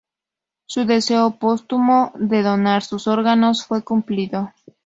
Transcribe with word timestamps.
Su 0.65 0.85
deseo 0.85 1.37
póstumo 1.39 2.11
de 2.15 2.41
donar 2.41 2.81
sus 2.81 3.05
órganos 3.05 3.67
fue 3.67 3.83
cumplido. 3.83 4.51